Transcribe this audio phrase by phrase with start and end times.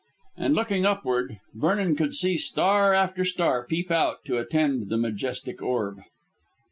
[0.35, 4.97] And looking upward, Vernon could see star after star peep out to attend on the
[4.97, 5.99] majestic orb.